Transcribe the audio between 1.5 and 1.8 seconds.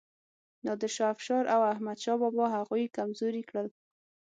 او